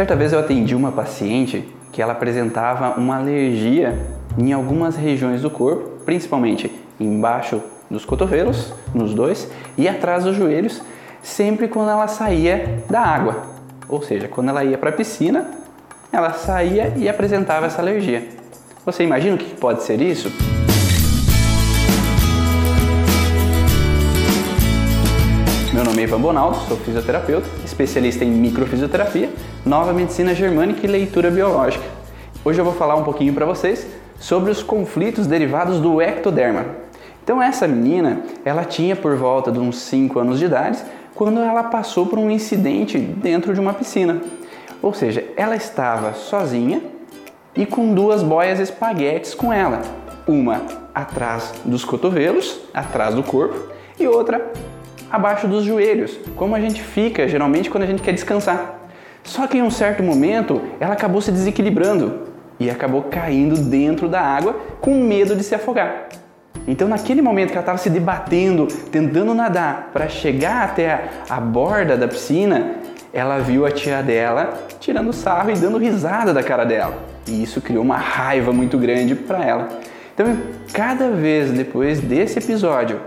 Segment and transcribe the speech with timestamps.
[0.00, 3.98] Certa vez eu atendi uma paciente que ela apresentava uma alergia
[4.38, 10.80] em algumas regiões do corpo, principalmente embaixo dos cotovelos, nos dois, e atrás dos joelhos,
[11.22, 13.42] sempre quando ela saía da água.
[13.90, 15.50] Ou seja, quando ela ia para a piscina,
[16.10, 18.26] ela saía e apresentava essa alergia.
[18.86, 20.32] Você imagina o que pode ser isso?
[25.80, 29.30] Meu nome é Ivan Bonaldo, sou fisioterapeuta, especialista em microfisioterapia,
[29.64, 31.82] nova medicina germânica e leitura biológica.
[32.44, 33.86] Hoje eu vou falar um pouquinho para vocês
[34.18, 36.66] sobre os conflitos derivados do ectoderma.
[37.24, 41.62] Então essa menina, ela tinha por volta de uns 5 anos de idade quando ela
[41.62, 44.20] passou por um incidente dentro de uma piscina.
[44.82, 46.82] Ou seja, ela estava sozinha
[47.56, 49.80] e com duas boias espaguetes com ela,
[50.28, 50.60] uma
[50.94, 54.52] atrás dos cotovelos, atrás do corpo, e outra
[55.10, 58.80] abaixo dos joelhos, como a gente fica geralmente quando a gente quer descansar.
[59.22, 62.28] Só que em um certo momento ela acabou se desequilibrando
[62.58, 66.08] e acabou caindo dentro da água com medo de se afogar.
[66.66, 71.00] Então, naquele momento que ela estava se debatendo, tentando nadar para chegar até a,
[71.36, 72.76] a, borda da piscina,
[73.12, 76.98] ela viu a tia dela tirando sarro e dando risada da cara dela.
[77.26, 79.68] E isso criou uma raiva muito grande para ela.
[80.12, 80.36] Então,
[80.72, 83.00] cada vez depois desse episódio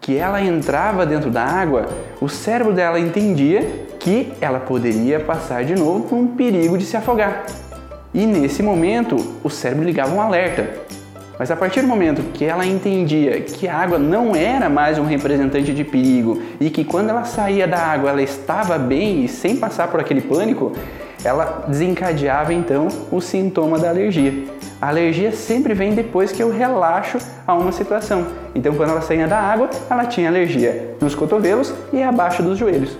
[0.00, 1.88] que ela entrava dentro da água,
[2.20, 6.96] o cérebro dela entendia que ela poderia passar de novo por um perigo de se
[6.96, 7.44] afogar.
[8.12, 10.68] E nesse momento, o cérebro ligava um alerta.
[11.38, 15.04] Mas a partir do momento que ela entendia que a água não era mais um
[15.04, 19.56] representante de perigo e que quando ela saía da água ela estava bem e sem
[19.56, 20.72] passar por aquele pânico,
[21.24, 24.44] ela desencadeava então o sintoma da alergia.
[24.80, 28.26] A alergia sempre vem depois que eu relaxo a uma situação.
[28.54, 32.96] Então, quando ela saía da água, ela tinha alergia nos cotovelos e abaixo dos joelhos.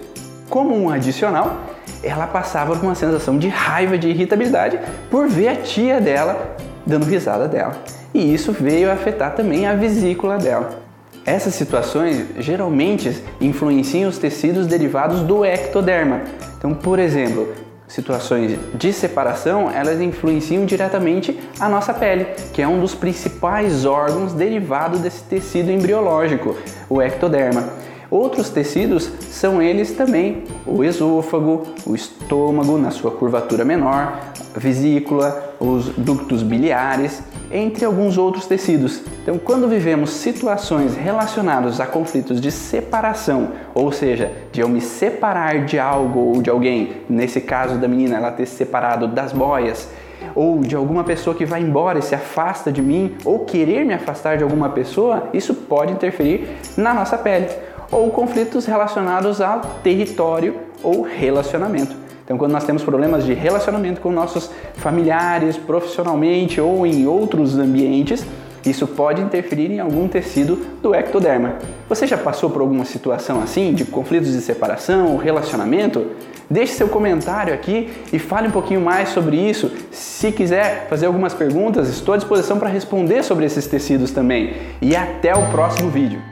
[0.48, 1.60] Como um adicional,
[2.02, 4.78] ela passava por uma sensação de raiva, de irritabilidade
[5.10, 7.72] por ver a tia dela dando risada dela.
[8.12, 10.80] E isso veio afetar também a vesícula dela.
[11.24, 16.22] Essas situações geralmente influenciam os tecidos derivados do ectoderma.
[16.58, 17.48] Então, por exemplo,
[17.90, 24.33] situações de separação, elas influenciam diretamente a nossa pele, que é um dos principais órgãos
[24.33, 26.56] derivados desse tecido embriológico,
[26.89, 27.68] o ectoderma.
[28.10, 34.18] Outros tecidos são eles também o esôfago, o estômago na sua curvatura menor,
[34.52, 37.22] a vesícula, os ductos biliares,
[37.52, 39.00] entre alguns outros tecidos.
[39.22, 45.64] Então, quando vivemos situações relacionadas a conflitos de separação, ou seja, de eu me separar
[45.64, 49.88] de algo ou de alguém, nesse caso da menina ela ter se separado das boias,
[50.34, 53.94] ou de alguma pessoa que vai embora e se afasta de mim, ou querer me
[53.94, 57.48] afastar de alguma pessoa, isso pode interferir na nossa pele
[57.90, 61.95] ou conflitos relacionados ao território ou relacionamento.
[62.24, 68.24] Então, quando nós temos problemas de relacionamento com nossos familiares, profissionalmente ou em outros ambientes,
[68.64, 71.56] isso pode interferir em algum tecido do ectoderma.
[71.89, 76.07] Você já passou por alguma situação assim, de conflitos de separação ou relacionamento?
[76.48, 79.70] Deixe seu comentário aqui e fale um pouquinho mais sobre isso.
[79.90, 84.55] Se quiser fazer algumas perguntas, estou à disposição para responder sobre esses tecidos também.
[84.80, 86.30] E até o próximo vídeo.